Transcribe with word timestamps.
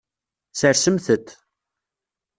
Sersemt-t. 0.59 1.27